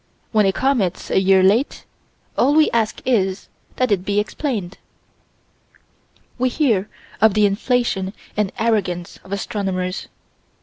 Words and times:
When 0.31 0.47
a 0.47 0.51
comet's 0.51 1.11
a 1.11 1.19
year 1.21 1.43
late, 1.43 1.85
all 2.35 2.55
we 2.55 2.71
ask 2.71 3.03
is 3.05 3.49
that 3.75 3.91
it 3.91 4.03
be 4.03 4.19
explained. 4.19 4.79
We 6.39 6.49
hear 6.49 6.89
of 7.21 7.35
the 7.35 7.45
inflation 7.45 8.13
and 8.35 8.51
arrogance 8.57 9.19
of 9.23 9.31
astronomers. 9.31 10.07